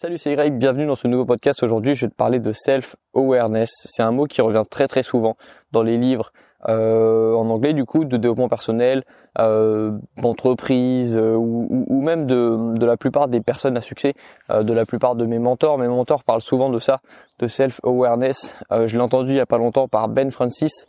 [0.00, 1.60] Salut, c'est Greg, bienvenue dans ce nouveau podcast.
[1.64, 3.68] Aujourd'hui, je vais te parler de self-awareness.
[3.84, 5.36] C'est un mot qui revient très très souvent
[5.72, 6.32] dans les livres
[6.68, 9.02] euh, en anglais du coup de développement personnel,
[9.40, 14.14] euh, d'entreprise euh, ou, même de, la plupart des personnes à succès,
[14.50, 15.78] euh, de la plupart de mes mentors.
[15.78, 17.00] Mes mentors parlent souvent de ça,
[17.40, 18.56] de self-awareness.
[18.70, 20.86] je l'ai entendu il y a pas longtemps par Ben Francis,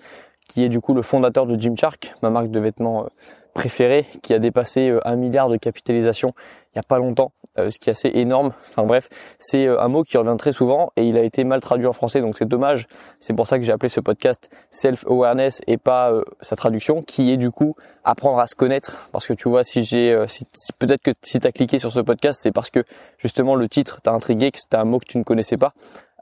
[0.47, 3.07] qui est du coup le fondateur de Gymshark, ma marque de vêtements
[3.55, 6.33] préféré qui a dépassé un milliard de capitalisation
[6.67, 8.51] il n'y a pas longtemps, euh, ce qui est assez énorme.
[8.69, 9.09] Enfin bref,
[9.39, 11.93] c'est euh, un mot qui revient très souvent et il a été mal traduit en
[11.93, 12.87] français, donc c'est dommage.
[13.19, 17.37] C'est pour ça que j'ai appelé ce podcast self-awareness et pas sa traduction, qui est
[17.37, 19.09] du coup apprendre à se connaître.
[19.11, 20.17] Parce que tu vois, si j'ai,
[20.77, 22.83] peut-être que si t'as cliqué sur ce podcast, c'est parce que
[23.17, 25.73] justement le titre t'a intrigué, que c'était un mot que tu ne connaissais pas.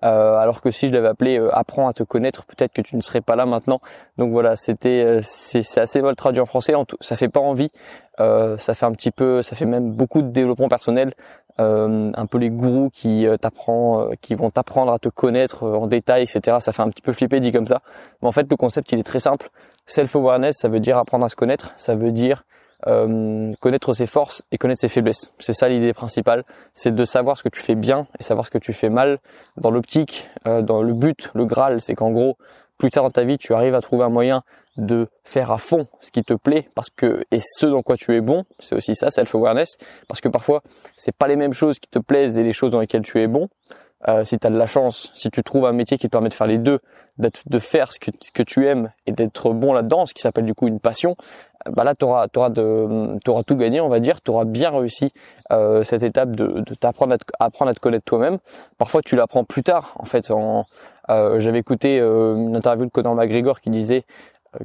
[0.04, 2.96] Euh, alors que si je l'avais appelé euh, apprends à te connaître, peut-être que tu
[2.96, 3.80] ne serais pas là maintenant.
[4.18, 6.74] Donc voilà, c'était euh, c'est assez mal traduit en français.
[7.00, 7.72] ça fait pas envie.
[8.18, 11.14] ça fait un petit peu, ça fait même beaucoup de développement personnel.
[11.60, 16.58] un peu les gourous qui t'apprend, qui vont t'apprendre à te connaître en détail, etc.
[16.60, 17.82] Ça fait un petit peu flipper dit comme ça.
[18.22, 19.50] Mais en fait, le concept il est très simple.
[19.86, 21.74] Self awareness, ça veut dire apprendre à se connaître.
[21.78, 22.44] Ça veut dire
[22.86, 25.32] euh, connaître ses forces et connaître ses faiblesses.
[25.40, 28.52] C'est ça l'idée principale, c'est de savoir ce que tu fais bien et savoir ce
[28.52, 29.20] que tu fais mal
[29.58, 32.38] dans l'optique, euh, dans le but, le Graal, c'est qu'en gros,
[32.78, 34.44] plus tard dans ta vie, tu arrives à trouver un moyen
[34.78, 38.14] de faire à fond ce qui te plaît parce que et ce dans quoi tu
[38.14, 40.62] es bon, c'est aussi ça self awareness parce que parfois
[40.96, 43.28] c'est pas les mêmes choses qui te plaisent et les choses dans lesquelles tu es
[43.28, 43.50] bon.
[44.08, 46.30] Euh, si tu as de la chance, si tu trouves un métier qui te permet
[46.30, 46.80] de faire les deux,
[47.18, 50.46] de faire ce que, ce que tu aimes et d'être bon là-dedans, ce qui s'appelle
[50.46, 51.16] du coup une passion,
[51.68, 55.12] euh, bah là tu auras, auras, tout gagné, on va dire, tu auras bien réussi
[55.52, 58.38] euh, cette étape de, de t'apprendre à, apprendre à te connaître toi-même.
[58.78, 60.30] Parfois tu l'apprends plus tard, en fait.
[60.30, 60.66] En,
[61.10, 64.04] euh, J'avais écouté euh, une interview de Conor McGregor qui disait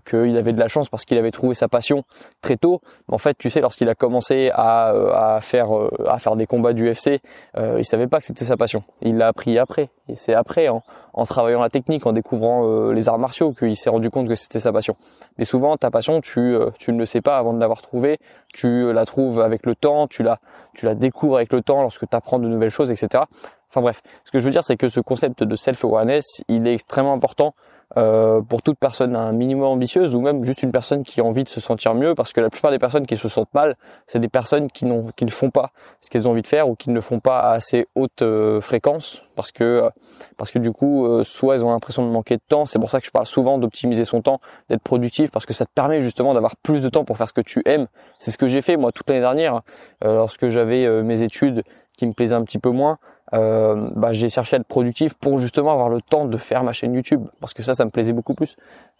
[0.05, 2.05] qu'il avait de la chance parce qu'il avait trouvé sa passion
[2.41, 2.81] très tôt.
[3.09, 6.47] En fait, tu sais, lorsqu'il a commencé à, euh, à faire euh, à faire des
[6.47, 7.21] combats d'UFC,
[7.57, 8.85] euh, il savait pas que c'était sa passion.
[9.03, 9.91] Il l'a appris après.
[10.09, 10.83] Et c'est après, en,
[11.15, 14.61] en, travaillant la technique, en découvrant les arts martiaux, qu'il s'est rendu compte que c'était
[14.61, 14.97] sa passion.
[15.39, 18.19] Mais souvent, ta passion, tu tu ne le sais pas avant de l'avoir trouvée.
[18.53, 20.09] Tu la trouves avec le temps.
[20.09, 20.41] Tu la
[20.75, 23.25] tu la découvres avec le temps lorsque tu apprends de nouvelles choses, etc.
[23.71, 26.75] Enfin bref, ce que je veux dire, c'est que ce concept de self-awareness, il est
[26.75, 27.55] extrêmement important
[27.97, 31.45] euh, pour toute personne un minimum ambitieuse ou même juste une personne qui a envie
[31.45, 33.77] de se sentir mieux parce que la plupart des personnes qui se sentent mal,
[34.07, 36.69] c'est des personnes qui, n'ont, qui ne font pas ce qu'elles ont envie de faire
[36.69, 39.91] ou qui ne le font pas à assez haute euh, fréquence parce que euh,
[40.37, 43.01] parce que du coup soit elles ont l'impression de manquer de temps, c'est pour ça
[43.01, 46.35] que je parle souvent d'optimiser son temps, d'être productif parce que ça te permet justement
[46.35, 47.87] d'avoir plus de temps pour faire ce que tu aimes.
[48.19, 49.63] C'est ce que j'ai fait moi toute l'année dernière
[50.03, 51.63] lorsque j'avais mes études
[51.97, 52.99] qui me plaisaient un petit peu moins
[53.35, 56.73] euh, bah, j'ai cherché à être productif pour justement avoir le temps de faire ma
[56.73, 58.57] chaîne YouTube parce que ça, ça me plaisait beaucoup plus.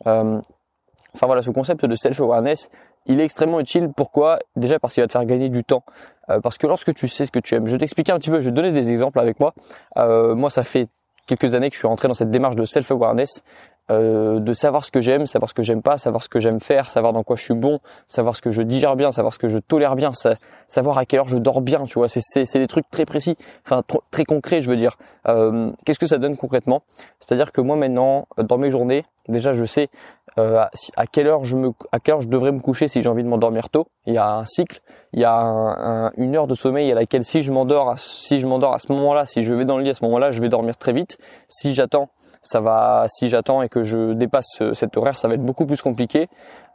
[0.07, 0.41] Euh,
[1.15, 2.71] enfin voilà, ce concept de self-awareness,
[3.07, 3.91] il est extrêmement utile.
[3.95, 4.39] Pourquoi?
[4.57, 5.85] Déjà parce qu'il va te faire gagner du temps.
[6.31, 8.31] Euh, parce que lorsque tu sais ce que tu aimes, je vais t'expliquer un petit
[8.31, 9.55] peu, je vais donner des exemples avec moi.
[9.97, 10.89] Euh, moi, ça fait
[11.27, 13.43] quelques années que je suis rentré dans cette démarche de self-awareness.
[13.91, 16.61] Euh, de savoir ce que j'aime, savoir ce que j'aime pas, savoir ce que j'aime
[16.61, 19.41] faire, savoir dans quoi je suis bon, savoir ce que je digère bien, savoir ce
[19.41, 20.13] que je tolère bien,
[20.69, 23.83] savoir à quelle heure je dors bien, tu vois, c'est des trucs très précis, enfin
[24.13, 24.97] très concrets, je veux dire.
[25.27, 26.85] Euh, Qu'est-ce que ça donne concrètement?
[27.19, 29.89] C'est-à-dire que moi maintenant, dans mes journées, déjà je sais
[30.39, 30.65] euh,
[30.97, 31.57] à quelle heure je
[32.29, 33.89] devrais me coucher si j'ai envie de m'endormir tôt.
[34.07, 34.81] Il y a un cycle,
[35.13, 38.47] il y a un, une heure de sommeil à laquelle si je m'endors, si je
[38.47, 40.49] m'endors à ce moment-là, si je vais dans le lit à ce moment-là, je vais
[40.49, 41.19] dormir très vite.
[41.49, 42.11] Si j'attends
[42.43, 45.81] ça va, si j'attends et que je dépasse cet horaire, ça va être beaucoup plus
[45.81, 46.29] compliqué.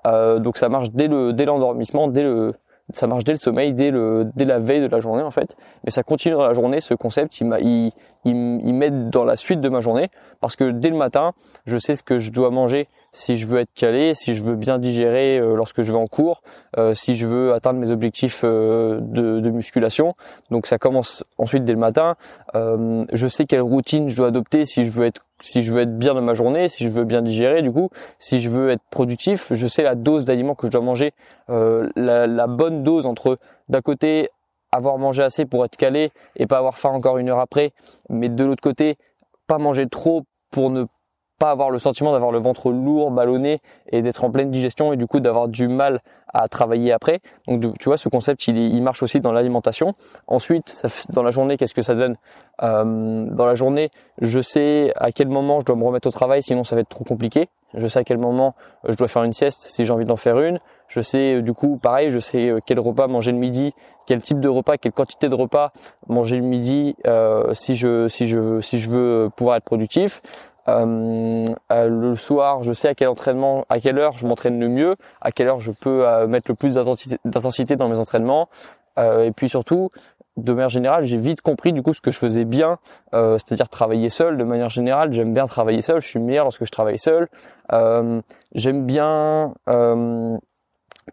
[0.06, 2.54] Euh, donc ça marche dès le, dès l'endormissement, dès le,
[2.94, 5.58] ça marche dès le sommeil, dès le, dès la veille de la journée en fait.
[5.84, 6.80] Mais ça continue dans la journée.
[6.80, 7.92] Ce concept, il, il,
[8.24, 11.34] il, il m'aide dans la suite de ma journée parce que dès le matin,
[11.66, 14.56] je sais ce que je dois manger si je veux être calé, si je veux
[14.56, 16.42] bien digérer euh, lorsque je vais en cours,
[16.78, 20.16] euh, si je veux atteindre mes objectifs euh, de, de, musculation.
[20.50, 22.16] Donc ça commence ensuite dès le matin.
[22.54, 25.98] je sais quelle routine je dois adopter si je veux être si je veux être
[25.98, 27.90] bien dans ma journée, si je veux bien digérer, du coup,
[28.20, 31.14] si je veux être productif, je sais la dose d'aliments que je dois manger,
[31.50, 33.38] euh, la, la, bonne dose entre
[33.70, 34.30] d'un côté
[34.72, 37.72] avoir mangé assez pour être calé et pas avoir faim encore une heure après,
[38.10, 38.98] mais de l'autre côté
[39.48, 40.86] pas manger trop pour ne
[41.38, 43.60] pas avoir le sentiment d'avoir le ventre lourd, ballonné
[43.92, 46.02] et d'être en pleine digestion et du coup d'avoir du mal
[46.34, 47.20] à travailler après.
[47.48, 49.94] Donc tu vois, ce concept, il, il marche aussi dans l'alimentation.
[50.28, 52.16] Ensuite, ça, dans la journée, qu'est-ce que ça donne?
[52.64, 53.90] Euh, Dans la journée,
[54.20, 56.90] je sais à quel moment je dois me remettre au travail, sinon ça va être
[56.90, 57.50] trop compliqué.
[57.74, 58.56] Je sais à quel moment
[58.88, 60.60] je dois faire une sieste si j'ai envie d'en faire une.
[60.88, 63.74] Je sais du coup, pareil, je sais euh, quel repas manger le midi,
[64.06, 65.72] quel type de repas, quelle quantité de repas
[66.08, 70.22] manger le midi euh, si je si je si je veux pouvoir être productif.
[70.70, 74.68] Euh, euh, le soir, je sais à quel entraînement, à quelle heure je m'entraîne le
[74.68, 78.50] mieux, à quelle heure je peux euh, mettre le plus d'intensité dans mes entraînements.
[78.98, 79.92] et puis surtout,
[80.38, 82.80] de manière générale, j'ai vite compris du coup ce que je faisais bien,
[83.14, 84.38] c'est-à-dire travailler seul.
[84.38, 86.02] De manière générale, j'aime bien travailler seul.
[86.02, 87.28] Je suis meilleur lorsque je travaille seul.
[88.54, 89.54] J'aime bien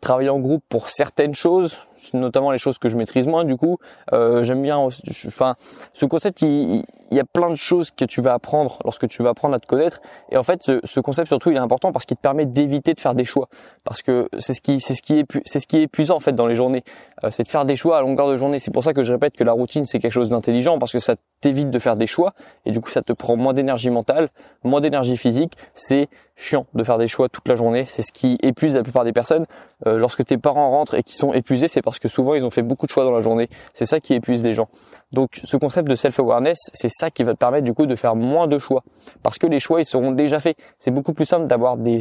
[0.01, 1.77] travailler en groupe pour certaines choses,
[2.13, 3.45] notamment les choses que je maîtrise moins.
[3.45, 3.79] Du coup,
[4.13, 4.79] euh, j'aime bien.
[5.27, 5.55] Enfin,
[5.95, 9.31] ce concept, il, y a plein de choses que tu vas apprendre lorsque tu vas
[9.31, 10.01] apprendre à te connaître.
[10.31, 12.95] Et en fait, ce, ce concept surtout, il est important parce qu'il te permet d'éviter
[12.95, 13.49] de faire des choix.
[13.85, 16.21] Parce que c'est ce qui, c'est ce qui est, c'est ce qui est épuisant en
[16.21, 16.85] fait dans les journées.
[17.23, 18.59] Euh, c'est de faire des choix à longueur de journée.
[18.59, 20.99] C'est pour ça que je répète que la routine c'est quelque chose d'intelligent parce que
[20.99, 21.15] ça
[21.45, 22.33] t'évite de faire des choix
[22.65, 24.31] et du coup ça te prend moins d'énergie mentale,
[24.63, 25.53] moins d'énergie physique.
[25.75, 27.85] C'est chiant de faire des choix toute la journée.
[27.87, 29.45] C'est ce qui épuise la plupart des personnes.
[29.87, 32.51] Euh, lorsque tes parents rentrent et qu'ils sont épuisés, c'est parce que souvent ils ont
[32.51, 33.51] fait beaucoup de choix dans la journée.
[33.75, 34.69] C'est ça qui épuise les gens.
[35.13, 38.17] Donc ce concept de self-awareness, c'est ça qui va te permettre du coup de faire
[38.17, 38.83] moins de choix
[39.23, 40.57] parce que les choix ils seront déjà faits.
[40.79, 42.01] C'est beaucoup plus simple d'avoir des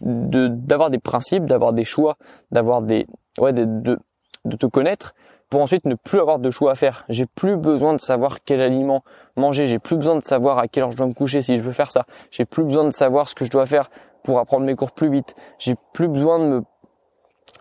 [0.00, 2.16] d'avoir des principes, d'avoir des choix,
[2.50, 3.06] d'avoir des
[3.38, 4.00] ouais de,
[4.44, 5.14] de te connaître
[5.50, 7.04] pour ensuite ne plus avoir de choix à faire.
[7.08, 9.02] J'ai plus besoin de savoir quel aliment
[9.36, 11.62] manger, j'ai plus besoin de savoir à quelle heure je dois me coucher si je
[11.62, 12.06] veux faire ça.
[12.30, 13.90] J'ai plus besoin de savoir ce que je dois faire
[14.22, 15.34] pour apprendre mes cours plus vite.
[15.58, 16.62] J'ai plus besoin de me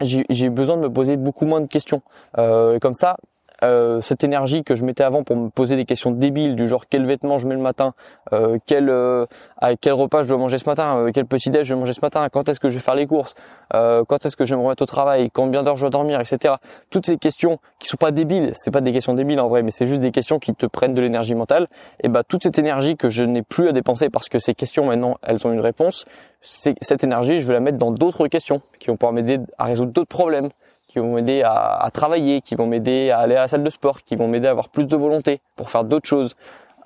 [0.01, 2.01] j'ai besoin de me poser beaucoup moins de questions.
[2.38, 3.18] Euh, comme ça,
[3.64, 6.86] euh, cette énergie que je mettais avant pour me poser des questions débiles du genre
[6.88, 7.94] quel vêtement je mets le matin,
[8.34, 9.26] euh, quel euh,
[9.58, 11.94] à quel repas je dois manger ce matin, euh, quel petit déj je vais manger
[11.94, 13.36] ce matin, quand est-ce que je vais faire les courses,
[13.74, 16.20] euh, quand est-ce que je vais me remettre au travail, combien d'heures je dois dormir,
[16.20, 16.56] etc.
[16.90, 19.72] Toutes ces questions qui sont pas débiles, c'est pas des questions débiles en vrai, mais
[19.72, 21.68] c'est juste des questions qui te prennent de l'énergie mentale.
[22.02, 24.86] Et bah toute cette énergie que je n'ai plus à dépenser parce que ces questions
[24.86, 26.06] maintenant elles ont une réponse,
[26.42, 29.92] cette énergie je vais la mettre dans d'autres questions qui vont pouvoir m'aider à résoudre
[29.92, 30.50] d'autres problèmes
[30.89, 33.69] qui vont m'aider à, à, travailler, qui vont m'aider à aller à la salle de
[33.69, 36.36] sport, qui vont m'aider à avoir plus de volonté pour faire d'autres choses.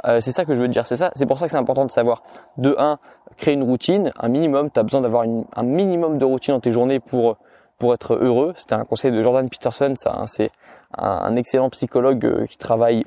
[0.06, 1.86] Euh, c'est ça que je veux dire, c'est ça, c'est pour ça que c'est important
[1.86, 2.22] de savoir.
[2.58, 3.00] De un,
[3.38, 4.70] créer une routine, un minimum.
[4.70, 7.38] Tu as besoin d'avoir un minimum de routine dans tes journées pour
[7.80, 8.54] pour être heureux.
[8.56, 10.52] C'était un conseil de Jordan Peterson, ça, hein, c'est
[10.98, 13.06] un, un, excellent psychologue euh, qui travaille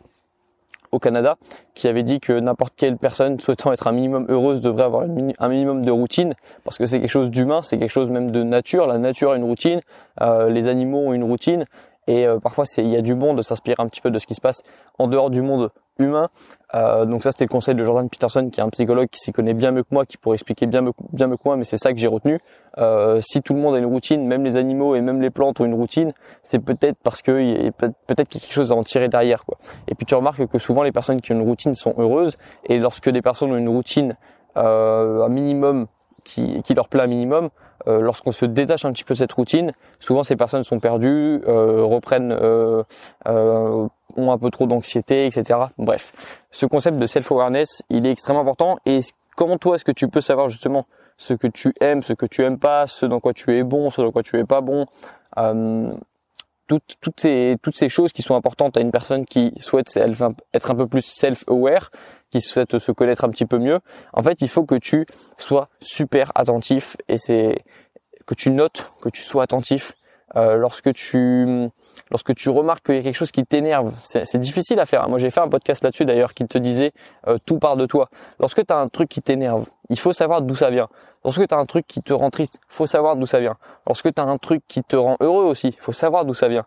[0.92, 1.36] au Canada,
[1.74, 5.48] qui avait dit que n'importe quelle personne souhaitant être un minimum heureuse devrait avoir un
[5.48, 6.34] minimum de routine,
[6.64, 8.86] parce que c'est quelque chose d'humain, c'est quelque chose même de nature.
[8.86, 9.80] La nature a une routine,
[10.20, 11.64] euh, les animaux ont une routine,
[12.06, 14.26] et euh, parfois il y a du bon de s'inspirer un petit peu de ce
[14.26, 14.62] qui se passe
[14.98, 16.28] en dehors du monde humain.
[16.74, 19.32] Euh, donc ça c'était le conseil de Jordan Peterson qui est un psychologue qui s'y
[19.32, 21.64] connaît bien mieux que moi, qui pourrait expliquer bien mieux, bien mieux que moi, mais
[21.64, 22.38] c'est ça que j'ai retenu.
[22.78, 25.60] Euh, si tout le monde a une routine, même les animaux et même les plantes
[25.60, 26.12] ont une routine,
[26.42, 29.58] c'est peut-être parce que peut-être qu'il y a quelque chose à en tirer derrière quoi.
[29.88, 32.78] Et puis tu remarques que souvent les personnes qui ont une routine sont heureuses et
[32.78, 34.16] lorsque des personnes ont une routine
[34.56, 35.86] euh, un minimum
[36.24, 37.50] qui, qui leur plaît un minimum,
[37.88, 41.40] euh, lorsqu'on se détache un petit peu de cette routine, souvent ces personnes sont perdues,
[41.46, 42.82] euh, reprennent, euh,
[43.24, 45.58] ont un peu trop d'anxiété, etc.
[45.78, 46.12] Bref,
[46.50, 48.78] ce concept de self-awareness, il est extrêmement important.
[48.86, 49.00] Et
[49.36, 50.86] comment toi, est-ce que tu peux savoir justement
[51.16, 53.90] ce que tu aimes, ce que tu aimes pas, ce dans quoi tu es bon,
[53.90, 54.86] ce dans quoi tu es pas bon
[56.66, 60.70] toutes, toutes, ces, toutes ces choses qui sont importantes à une personne qui souhaite être
[60.70, 61.90] un peu plus self-aware,
[62.30, 63.80] qui souhaite se connaître un petit peu mieux.
[64.12, 65.06] En fait, il faut que tu
[65.38, 67.64] sois super attentif et c'est
[68.26, 69.94] que tu notes, que tu sois attentif
[70.34, 71.70] euh, lorsque tu
[72.10, 73.94] lorsque tu remarques qu'il y a quelque chose qui t'énerve.
[73.98, 75.08] C'est difficile à faire.
[75.08, 76.92] Moi, j'ai fait un podcast là-dessus d'ailleurs qui te disait
[77.26, 78.10] euh, tout part de toi.
[78.40, 80.88] Lorsque tu as un truc qui t'énerve, il faut savoir d'où ça vient.
[81.24, 83.56] Lorsque tu as un truc qui te rend triste, faut savoir d'où ça vient.
[83.86, 86.66] Lorsque tu as un truc qui te rend heureux aussi, faut savoir d'où ça vient.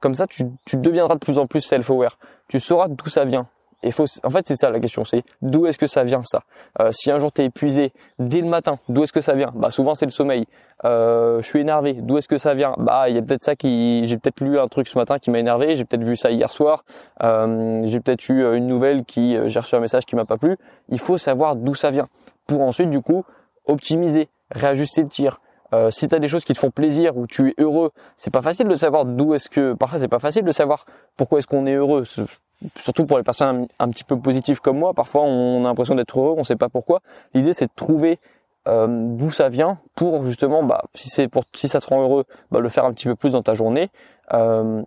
[0.00, 0.46] Comme ça, tu
[0.76, 2.18] deviendras de plus en plus self-aware.
[2.48, 3.48] Tu sauras d'où ça vient.
[3.90, 6.42] Faut, en fait, c'est ça la question, c'est d'où est-ce que ça vient ça?
[6.80, 9.50] Euh, Si un jour t'es épuisé dès le matin, d'où est-ce que ça vient?
[9.54, 10.46] Bah souvent c'est le sommeil.
[10.84, 12.74] Euh, je suis énervé, d'où est-ce que ça vient?
[12.78, 15.30] Bah il y a peut-être ça qui, j'ai peut-être lu un truc ce matin qui
[15.30, 16.84] m'a énervé, j'ai peut-être vu ça hier soir,
[17.22, 20.56] euh, j'ai peut-être eu une nouvelle qui, j'ai reçu un message qui m'a pas plu.
[20.88, 22.08] Il faut savoir d'où ça vient
[22.46, 23.24] pour ensuite du coup
[23.66, 25.40] optimiser, réajuster le tir.
[25.90, 28.42] Si tu as des choses qui te font plaisir ou tu es heureux, c'est pas
[28.42, 30.84] facile de savoir d'où est-ce que parfois c'est pas facile de savoir
[31.16, 32.04] pourquoi est-ce qu'on est heureux
[32.76, 36.18] surtout pour les personnes un, petit peu positives comme moi, parfois on a l'impression d'être
[36.18, 37.00] heureux, on ne sait pas pourquoi.
[37.34, 38.18] L'idée c'est de trouver
[38.68, 42.24] euh, d'où ça vient pour justement, bah, si c'est pour si ça te rend heureux,
[42.50, 43.90] bah, le faire un petit peu plus dans ta journée.
[44.32, 44.82] Euh,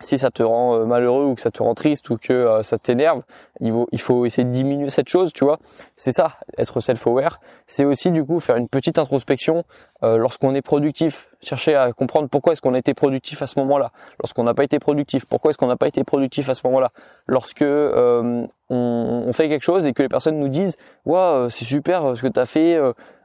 [0.00, 2.78] si ça te rend euh, malheureux ou que ça te rend triste ou que ça
[2.78, 3.22] t'énerve,
[3.62, 5.58] il faut, essayer de diminuer cette chose, tu vois.
[5.96, 7.40] C'est ça, être self-aware.
[7.66, 9.64] C'est aussi du coup faire une petite introspection
[10.02, 13.58] euh, lorsqu'on est productif, chercher à comprendre pourquoi est-ce qu'on a été productif à ce
[13.60, 16.62] moment-là, lorsqu'on n'a pas été productif, pourquoi est-ce qu'on n'a pas été productif à ce
[16.66, 16.90] moment-là,
[17.26, 22.16] lorsque on, on, fait quelque chose et que les personnes nous disent, waouh, c'est super
[22.16, 22.78] ce que tu as fait,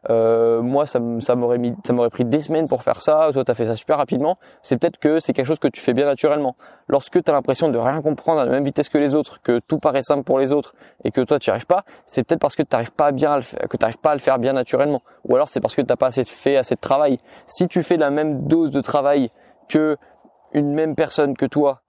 [0.10, 1.00] euh, moi ça
[1.36, 3.76] m'aurait mis ça m'aurait pris des semaines pour faire ça toi tu as fait ça
[3.76, 6.56] super rapidement c'est peut-être que c'est quelque chose que tu fais bien naturellement.
[6.88, 9.60] Lorsque tu as l'impression de rien comprendre à la même vitesse que les autres que
[9.60, 12.42] tout paraît simple pour les autres et que toi tu n'y arrives pas c'est peut-être
[12.42, 14.20] parce que tu n'arrives pas bien à le faire, que tu n'arrives pas à le
[14.20, 15.02] faire bien naturellement.
[15.26, 17.18] Ou alors c'est parce que tu n'as pas assez fait assez de travail.
[17.46, 19.32] Si tu fais la même dose de travail
[19.70, 19.96] que
[20.54, 21.82] une même personne que toi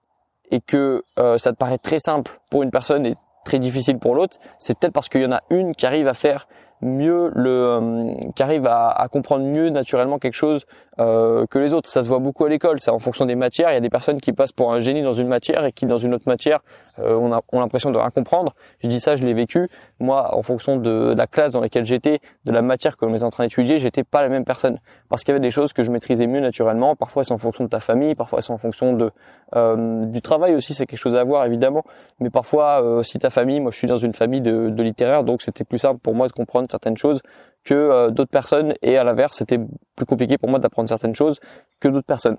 [0.51, 3.15] et que euh, ça te paraît très simple pour une personne et
[3.45, 6.13] très difficile pour l'autre, c'est peut-être parce qu'il y en a une qui arrive à
[6.13, 6.47] faire
[6.81, 10.65] mieux le euh, qui arrive à, comprendre mieux naturellement quelque chose
[10.99, 11.89] euh, que les autres.
[11.89, 12.79] Ça se voit beaucoup à l'école.
[12.79, 13.71] C'est en fonction des matières.
[13.71, 15.85] Il y a des personnes qui passent pour un génie dans une matière et qui
[15.85, 16.59] dans une autre matière
[16.99, 18.53] euh, on a ont l'impression de rien comprendre.
[18.79, 19.69] Je dis ça, je l'ai vécu.
[19.99, 23.23] Moi, en fonction de, la classe dans laquelle j'étais, de la matière que l'on était
[23.23, 24.79] en train d'étudier, j'étais pas la même personne
[25.09, 26.95] parce qu'il y avait des choses que je maîtrisais mieux naturellement.
[26.95, 28.15] Parfois, c'est en fonction de ta famille.
[28.15, 29.11] Parfois, c'est en fonction de
[29.55, 30.73] euh, du travail aussi.
[30.73, 31.83] C'est quelque chose à voir évidemment.
[32.19, 35.23] Mais parfois, euh, si ta famille, moi, je suis dans une famille de, de littéraires,
[35.23, 37.21] donc c'était plus simple pour moi de comprendre certaines choses
[37.63, 39.59] que euh, d'autres personnes et à l'inverse c'était
[39.99, 41.39] plus compliqué pour moi d'apprendre certaines choses
[41.79, 42.37] que d'autres personnes.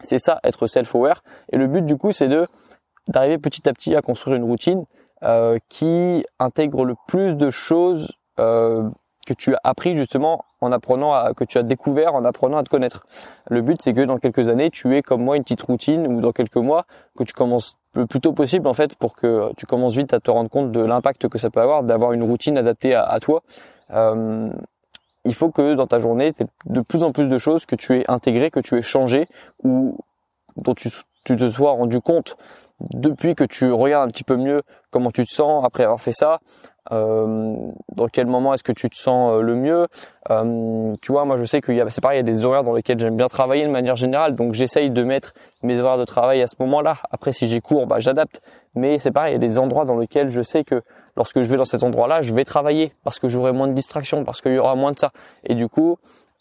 [0.00, 2.46] C'est ça être self-aware et le but du coup c'est de
[3.08, 4.84] d'arriver petit à petit à construire une routine
[5.22, 8.88] euh, qui intègre le plus de choses euh,
[9.26, 12.62] que tu as appris justement en apprenant à, que tu as découvert en apprenant à
[12.62, 13.06] te connaître.
[13.48, 16.20] Le but c'est que dans quelques années tu aies comme moi une petite routine ou
[16.20, 16.84] dans quelques mois
[17.16, 20.20] que tu commences le plus tôt possible en fait pour que tu commences vite à
[20.20, 23.42] te rendre compte de l'impact que ça peut avoir d'avoir une routine adaptée à, toi
[23.92, 24.50] euh,
[25.26, 27.76] il faut que dans ta journée, tu aies de plus en plus de choses que
[27.76, 29.28] tu aies intégrées, que tu aies changé
[29.62, 29.98] ou
[30.56, 30.90] dont tu,
[31.24, 32.36] te sois rendu compte
[32.80, 36.12] depuis que tu regardes un petit peu mieux comment tu te sens après avoir fait
[36.12, 36.40] ça,
[36.90, 39.86] dans quel moment est-ce que tu te sens euh, le mieux?
[40.30, 42.44] Euh, tu vois, moi je sais qu'il y a, c'est pareil, il y a des
[42.44, 45.98] horaires dans lesquels j'aime bien travailler de manière générale, donc j'essaye de mettre mes horaires
[45.98, 46.96] de travail à ce moment-là.
[47.10, 48.40] Après, si j'ai cours, bah, j'adapte.
[48.74, 50.82] Mais c'est pareil, il y a des endroits dans lesquels je sais que
[51.16, 54.24] lorsque je vais dans cet endroit-là, je vais travailler parce que j'aurai moins de distractions,
[54.24, 55.12] parce qu'il y aura moins de ça.
[55.44, 55.98] Et du coup,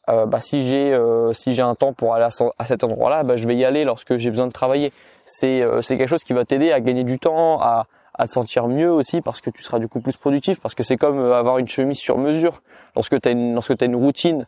[0.09, 3.37] euh, bah, si j'ai euh, si j'ai un temps pour aller à, cet endroit-là, bah,
[3.37, 4.91] je vais y aller lorsque j'ai besoin de travailler.
[5.25, 7.87] C'est euh, c'est quelque chose qui va t'aider à gagner du temps, à
[8.17, 10.83] à te sentir mieux aussi parce que tu seras du coup plus productif parce que
[10.83, 12.61] c'est comme avoir une chemise sur mesure.
[12.95, 14.47] Lorsque tu as une lorsque as une routine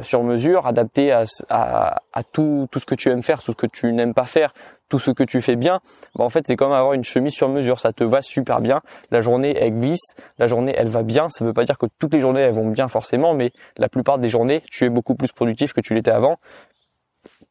[0.00, 3.56] sur mesure, adaptée à, à, à, tout, tout ce que tu aimes faire, tout ce
[3.56, 4.54] que tu n'aimes pas faire,
[4.88, 5.80] tout ce que tu fais bien,
[6.16, 8.80] bah en fait c'est comme avoir une chemise sur mesure, ça te va super bien.
[9.10, 11.28] La journée elle glisse, la journée elle va bien.
[11.28, 14.18] Ça veut pas dire que toutes les journées elles vont bien forcément, mais la plupart
[14.18, 16.38] des journées tu es beaucoup plus productif que tu l'étais avant.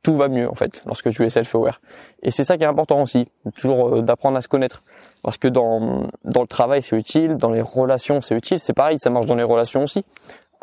[0.01, 1.79] Tout va mieux en fait lorsque tu es self-aware.
[2.23, 4.81] Et c'est ça qui est important aussi, toujours euh, d'apprendre à se connaître.
[5.23, 8.97] Parce que dans, dans le travail c'est utile, dans les relations c'est utile, c'est pareil,
[8.99, 10.05] ça marche dans les relations aussi.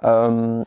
[0.05, 0.63] Euh,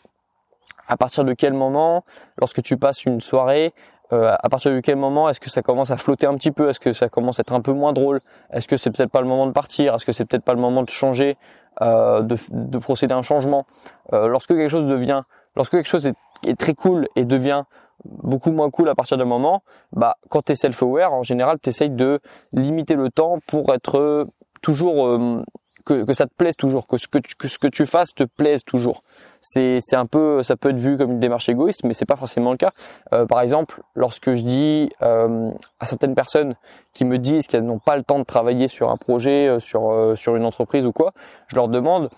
[0.88, 2.04] à partir de quel moment,
[2.38, 3.74] lorsque tu passes une soirée,
[4.14, 6.70] euh, à partir de quel moment est-ce que ça commence à flotter un petit peu?
[6.70, 8.20] Est-ce que ça commence à être un peu moins drôle?
[8.52, 9.96] Est-ce que c'est peut-être pas le moment de partir?
[9.96, 11.38] Est-ce que c'est peut-être pas le moment de changer,
[11.82, 13.66] euh, de, de, procéder à un changement?
[14.12, 15.24] Lorsque quelque chose devient,
[15.56, 17.64] lorsque quelque chose est, très cool et devient
[18.06, 21.72] beaucoup moins cool à partir d'un moment, bah quand tu es self-aware, en général, tu
[21.90, 22.20] de
[22.54, 24.28] limiter le temps pour être
[24.62, 25.44] toujours euh,
[25.86, 28.14] que, que, ça te plaise toujours, que ce que tu, que ce que tu fasses
[28.14, 29.04] te plaise toujours.
[29.42, 32.52] C'est un peu ça peut être vu comme une démarche égoïste, mais c'est pas forcément
[32.52, 32.72] le cas.
[33.14, 36.56] Euh, par exemple, lorsque je dis euh, à certaines personnes
[36.94, 39.92] qui me disent qu'elles n'ont pas le temps de travailler sur un projet, euh, sur
[39.92, 41.14] euh, sur une entreprise ou quoi,
[41.48, 42.10] je leur demande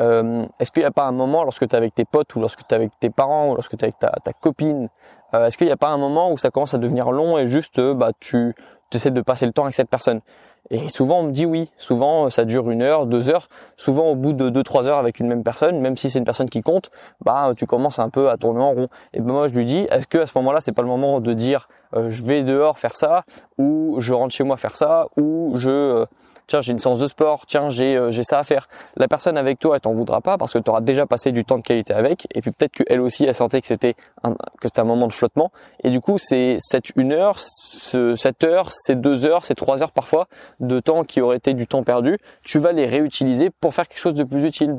[0.00, 2.40] euh, est-ce qu'il n'y a pas un moment lorsque tu es avec tes potes ou
[2.40, 4.88] lorsque tu es avec tes parents ou lorsque tu es avec ta, copine,
[5.32, 7.80] est-ce qu'il n'y a pas un moment où ça commence à devenir long et juste
[7.94, 8.54] bah tu
[8.92, 10.20] essaies de passer le temps avec cette personne?
[10.70, 11.70] Et souvent on me dit oui.
[11.76, 13.48] Souvent ça dure une heure, deux heures.
[13.76, 16.24] Souvent au bout de deux, trois heures avec une même personne, même si c'est une
[16.24, 16.90] personne qui compte,
[17.24, 18.86] bah tu commences un peu à tourner en rond.
[19.12, 21.20] Et ben moi je lui dis, est-ce que à ce moment-là c'est pas le moment
[21.20, 23.22] de dire euh, je vais dehors faire ça
[23.58, 26.06] ou je rentre chez moi faire ça ou je euh,
[26.46, 28.68] tiens j'ai une séance de sport, tiens j'ai euh, ça à faire.
[28.96, 31.44] La personne avec toi elle t'en voudra pas parce que tu auras déjà passé du
[31.44, 32.26] temps de qualité avec.
[32.34, 35.12] Et puis peut-être qu'elle aussi elle sentait que c'était un, que c'était un moment de
[35.12, 35.50] flottement.
[35.84, 39.82] Et du coup c'est cette une heure, ce, cette heure, ces deux heures, ces trois
[39.82, 40.28] heures parfois
[40.60, 44.00] de temps qui aurait été du temps perdu, tu vas les réutiliser pour faire quelque
[44.00, 44.74] chose de plus utile,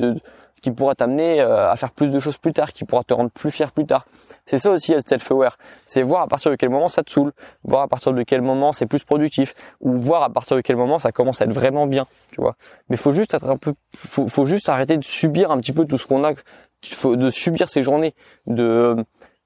[0.67, 3.31] qui pourra t'amener euh, à faire plus de choses plus tard, qui pourra te rendre
[3.31, 4.05] plus fier plus tard.
[4.45, 5.57] C'est ça aussi être self-aware.
[5.85, 7.31] C'est voir à partir de quel moment ça te saoule,
[7.63, 10.75] voir à partir de quel moment c'est plus productif, ou voir à partir de quel
[10.75, 12.57] moment ça commence à être vraiment bien, tu vois.
[12.89, 15.97] Mais faut juste être un peu, faut, juste arrêter de subir un petit peu tout
[15.97, 18.13] ce qu'on a, de subir ces journées,
[18.45, 18.97] de,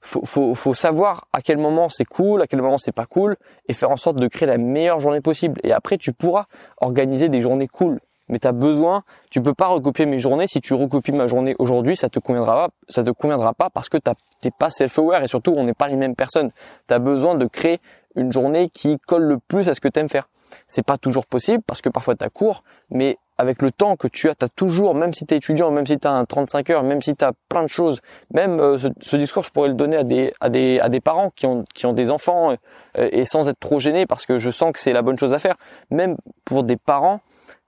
[0.01, 3.38] faut, faut savoir à quel moment c'est cool, à quel moment c'est pas cool,
[3.68, 5.62] et faire en sorte de créer la meilleure journée possible.
[5.63, 6.46] Et après, tu pourras
[6.78, 8.00] organiser des journées cool
[8.31, 10.47] mais tu as besoin, tu peux pas recopier mes journées.
[10.47, 13.89] Si tu recopies ma journée aujourd'hui, ça te conviendra pas, ça te conviendra pas parce
[13.89, 16.51] que t'es pas self-aware et surtout on n'est pas les mêmes personnes.
[16.88, 17.79] Tu as besoin de créer
[18.15, 20.27] une journée qui colle le plus à ce que tu faire.
[20.67, 24.07] C'est pas toujours possible parce que parfois tu as cours, mais avec le temps que
[24.07, 26.25] tu as, tu as toujours, même si tu es étudiant, même si tu as un
[26.25, 28.01] 35 heures, même si tu as plein de choses,
[28.33, 31.31] même euh, ce, discours, je pourrais le donner à des, à des, à des parents
[31.35, 34.51] qui ont, qui ont des enfants euh, et sans être trop gênés parce que je
[34.51, 35.55] sens que c'est la bonne chose à faire.
[35.89, 37.19] Même pour des parents,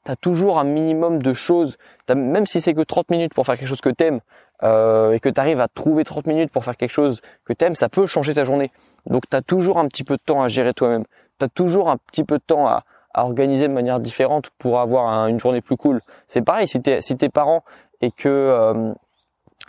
[0.06, 1.78] tu as toujours un minimum de choses,
[2.14, 4.20] même si c'est que 30 minutes pour faire quelque chose que t'aimes,
[4.64, 7.76] euh, et que tu arrives à trouver 30 minutes pour faire quelque chose que t'aimes,
[7.76, 8.72] ça peut changer ta journée.
[9.06, 11.04] Donc tu as toujours un petit peu de temps à gérer toi-même.
[11.42, 12.84] as toujours un petit peu de temps à,
[13.16, 16.02] organiser de manière différente pour avoir une journée plus cool.
[16.26, 17.64] C'est pareil si t'es si tes parents
[18.02, 18.92] et que euh,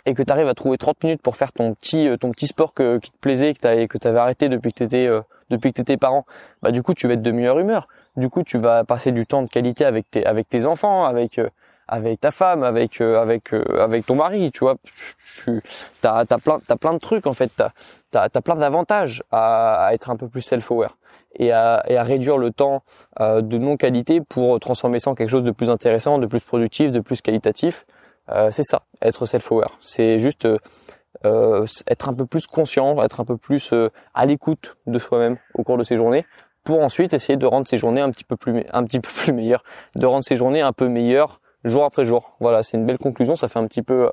[0.05, 2.47] et que tu arrives à trouver 30 minutes pour faire ton petit euh, ton petit
[2.47, 5.71] sport que, qui te plaisait que tu que avais arrêté depuis que tu euh, depuis
[5.71, 6.25] que t'étais parent,
[6.61, 7.87] bah du coup tu vas être de meilleure humeur.
[8.17, 11.39] Du coup, tu vas passer du temps de qualité avec tes avec tes enfants, avec
[11.87, 14.77] avec ta femme, avec avec avec ton mari, tu vois.
[15.43, 15.61] Tu
[16.03, 17.71] as, as plein t'as plein de trucs en fait, t'as
[18.13, 20.95] as, as, plein d'avantages à, à être un peu plus self-aware
[21.37, 22.83] et à, et à réduire le temps
[23.19, 26.91] euh, de non-qualité pour transformer ça en quelque chose de plus intéressant, de plus productif,
[26.91, 27.85] de plus qualitatif.
[28.29, 29.77] Euh, c'est ça, être self-aware.
[29.81, 30.47] C'est juste
[31.25, 33.73] euh, être un peu plus conscient, être un peu plus
[34.13, 36.25] à l'écoute de soi-même au cours de ses journées,
[36.63, 39.33] pour ensuite essayer de rendre ses journées un petit peu plus, un petit peu plus
[39.33, 39.63] meilleures,
[39.95, 42.35] de rendre ses journées un peu meilleures jour après jour.
[42.39, 43.35] Voilà, c'est une belle conclusion.
[43.35, 44.09] Ça fait un petit peu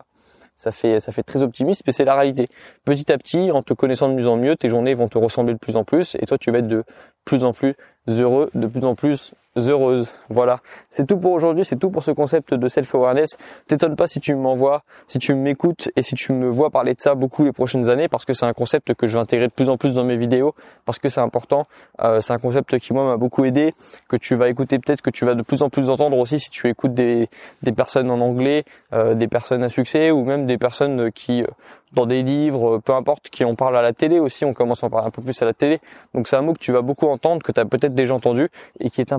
[0.54, 2.48] ça fait ça fait très optimiste, mais c'est la réalité.
[2.84, 5.54] Petit à petit, en te connaissant de mieux en mieux, tes journées vont te ressembler
[5.54, 6.84] de plus en plus, et toi tu vas être de
[7.24, 7.74] plus en plus
[8.08, 10.10] heureux, de plus en plus heureuse.
[10.28, 10.60] Voilà.
[10.90, 13.36] C'est tout pour aujourd'hui, c'est tout pour ce concept de self-awareness.
[13.66, 17.00] T'étonnes pas si tu m'envoies, si tu m'écoutes et si tu me vois parler de
[17.00, 19.52] ça beaucoup les prochaines années parce que c'est un concept que je vais intégrer de
[19.52, 20.54] plus en plus dans mes vidéos
[20.84, 21.66] parce que c'est important.
[22.02, 23.74] Euh, c'est un concept qui moi m'a beaucoup aidé,
[24.08, 26.50] que tu vas écouter peut-être, que tu vas de plus en plus entendre aussi si
[26.50, 27.28] tu écoutes des,
[27.62, 31.46] des personnes en anglais, euh, des personnes à succès ou même des personnes qui, euh,
[31.92, 34.86] dans des livres, peu importe, qui en parlent à la télé aussi, on commence à
[34.86, 35.80] en parler un peu plus à la télé.
[36.14, 38.48] Donc c'est un mot que tu vas beaucoup entendre, que tu as peut-être déjà entendu
[38.80, 39.12] et qui est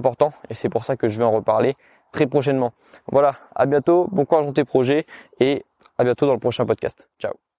[0.49, 1.75] et c'est pour ça que je vais en reparler
[2.11, 2.73] très prochainement.
[3.11, 5.05] Voilà, à bientôt, bon courage dans tes projets
[5.39, 5.65] et
[5.97, 7.07] à bientôt dans le prochain podcast.
[7.19, 7.52] Ciao